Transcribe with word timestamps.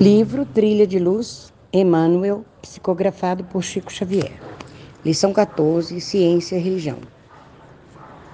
Livro 0.00 0.46
Trilha 0.46 0.86
de 0.86 0.98
Luz, 0.98 1.52
Emmanuel, 1.70 2.42
psicografado 2.62 3.44
por 3.44 3.62
Chico 3.62 3.92
Xavier. 3.92 4.32
Lição 5.04 5.30
14: 5.30 6.00
Ciência 6.00 6.56
e 6.56 6.58
Religião. 6.58 6.96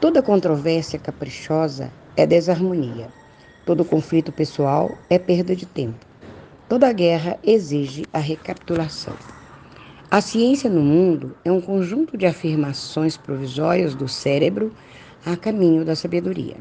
Toda 0.00 0.22
controvérsia 0.22 0.96
caprichosa 0.96 1.92
é 2.16 2.24
desarmonia. 2.24 3.08
Todo 3.64 3.84
conflito 3.84 4.30
pessoal 4.30 4.96
é 5.10 5.18
perda 5.18 5.56
de 5.56 5.66
tempo. 5.66 6.06
Toda 6.68 6.92
guerra 6.92 7.36
exige 7.42 8.04
a 8.12 8.20
recapitulação. 8.20 9.14
A 10.08 10.20
ciência 10.20 10.70
no 10.70 10.82
mundo 10.82 11.36
é 11.44 11.50
um 11.50 11.60
conjunto 11.60 12.16
de 12.16 12.26
afirmações 12.26 13.16
provisórias 13.16 13.92
do 13.92 14.06
cérebro 14.06 14.72
a 15.24 15.36
caminho 15.36 15.84
da 15.84 15.96
sabedoria. 15.96 16.58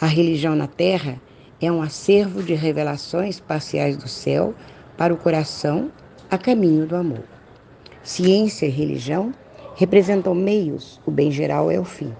A 0.00 0.06
religião 0.06 0.56
na 0.56 0.66
Terra 0.66 1.10
é 1.12 1.33
um 1.62 1.82
acervo 1.82 2.42
de 2.42 2.54
revelações 2.54 3.40
parciais 3.40 3.96
do 3.96 4.08
céu 4.08 4.54
para 4.96 5.14
o 5.14 5.16
coração 5.16 5.90
a 6.30 6.38
caminho 6.38 6.86
do 6.86 6.96
amor. 6.96 7.24
Ciência 8.02 8.66
e 8.66 8.70
religião 8.70 9.32
representam 9.76 10.34
meios, 10.34 11.00
o 11.06 11.10
bem 11.10 11.30
geral 11.30 11.70
é 11.70 11.78
o 11.78 11.84
fim. 11.84 12.12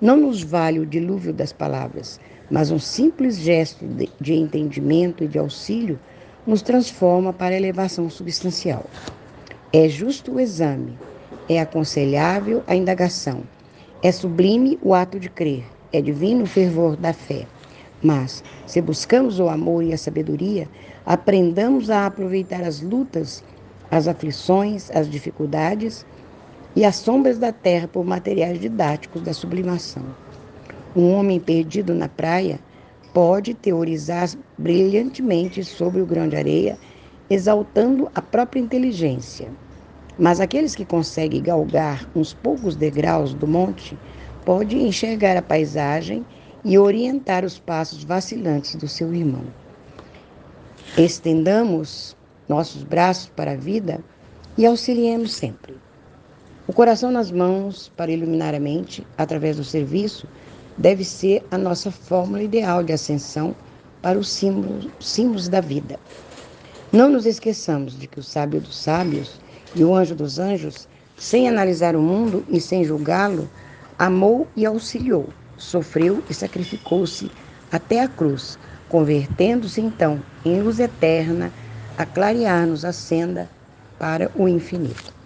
Não 0.00 0.16
nos 0.16 0.42
vale 0.42 0.78
o 0.78 0.86
dilúvio 0.86 1.32
das 1.32 1.52
palavras, 1.52 2.20
mas 2.50 2.70
um 2.70 2.78
simples 2.78 3.38
gesto 3.38 3.84
de, 4.20 4.34
entendimento 4.34 5.22
e 5.22 5.28
de 5.28 5.38
auxílio 5.38 5.98
nos 6.46 6.62
transforma 6.62 7.32
para 7.32 7.56
elevação 7.56 8.08
substancial. 8.08 8.84
É 9.72 9.88
justo 9.88 10.32
o 10.32 10.40
exame, 10.40 10.98
é 11.48 11.60
aconselhável 11.60 12.62
a 12.66 12.74
indagação, 12.74 13.42
é 14.02 14.10
sublime 14.10 14.78
o 14.82 14.94
ato 14.94 15.20
de 15.20 15.28
crer, 15.28 15.64
é 15.92 16.00
divino 16.00 16.44
o 16.44 16.46
fervor 16.46 16.96
da 16.96 17.12
fé. 17.12 17.46
Mas, 18.02 18.42
se 18.66 18.80
buscamos 18.80 19.38
o 19.38 19.48
amor 19.48 19.84
e 19.84 19.92
a 19.92 19.98
sabedoria, 19.98 20.66
aprendamos 21.04 21.90
a 21.90 22.06
aproveitar 22.06 22.62
as 22.62 22.80
lutas, 22.80 23.44
as 23.90 24.08
aflições, 24.08 24.90
as 24.90 25.08
dificuldades 25.10 26.06
e 26.74 26.84
as 26.84 26.96
sombras 26.96 27.38
da 27.38 27.52
terra 27.52 27.88
por 27.88 28.04
materiais 28.04 28.60
didáticos 28.60 29.22
da 29.22 29.34
sublimação. 29.34 30.04
Um 30.96 31.12
homem 31.12 31.38
perdido 31.38 31.94
na 31.94 32.08
praia 32.08 32.58
pode 33.12 33.54
teorizar 33.54 34.28
brilhantemente 34.56 35.62
sobre 35.64 36.00
o 36.00 36.06
grão 36.06 36.28
de 36.28 36.36
areia, 36.36 36.78
exaltando 37.28 38.10
a 38.14 38.22
própria 38.22 38.60
inteligência. 38.60 39.48
Mas 40.18 40.40
aqueles 40.40 40.74
que 40.74 40.84
conseguem 40.84 41.42
galgar 41.42 42.08
uns 42.14 42.32
poucos 42.32 42.76
degraus 42.76 43.34
do 43.34 43.46
monte 43.46 43.96
podem 44.44 44.86
enxergar 44.86 45.36
a 45.36 45.42
paisagem 45.42 46.24
e 46.64 46.78
orientar 46.78 47.44
os 47.44 47.58
passos 47.58 48.04
vacilantes 48.04 48.74
do 48.74 48.86
seu 48.86 49.14
irmão. 49.14 49.44
Estendamos 50.96 52.16
nossos 52.48 52.82
braços 52.82 53.30
para 53.34 53.52
a 53.52 53.56
vida 53.56 54.00
e 54.58 54.66
auxiliemos 54.66 55.32
sempre. 55.32 55.74
O 56.66 56.72
coração 56.72 57.10
nas 57.10 57.30
mãos 57.30 57.90
para 57.96 58.10
iluminar 58.10 58.54
a 58.54 58.60
mente 58.60 59.06
através 59.16 59.56
do 59.56 59.64
serviço 59.64 60.26
deve 60.76 61.04
ser 61.04 61.44
a 61.50 61.58
nossa 61.58 61.90
fórmula 61.90 62.42
ideal 62.42 62.82
de 62.82 62.92
ascensão 62.92 63.54
para 64.02 64.18
os 64.18 64.28
símbolos, 64.28 64.88
símbolos 64.98 65.48
da 65.48 65.60
vida. 65.60 65.98
Não 66.92 67.08
nos 67.08 67.26
esqueçamos 67.26 67.98
de 67.98 68.06
que 68.06 68.18
o 68.18 68.22
sábio 68.22 68.60
dos 68.60 68.76
sábios 68.76 69.40
e 69.74 69.84
o 69.84 69.94
anjo 69.94 70.14
dos 70.14 70.38
anjos, 70.38 70.88
sem 71.16 71.48
analisar 71.48 71.94
o 71.94 72.02
mundo 72.02 72.44
e 72.48 72.60
sem 72.60 72.84
julgá-lo, 72.84 73.48
amou 73.98 74.46
e 74.56 74.66
auxiliou 74.66 75.28
sofreu 75.60 76.24
e 76.28 76.34
sacrificou-se 76.34 77.30
até 77.70 78.00
a 78.02 78.08
cruz, 78.08 78.58
convertendo-se 78.88 79.80
então 79.80 80.24
em 80.44 80.60
luz 80.60 80.80
eterna 80.80 81.52
a 81.96 82.06
clarear-nos 82.06 82.84
a 82.84 82.92
senda 82.92 83.48
para 83.98 84.30
o 84.34 84.48
infinito. 84.48 85.19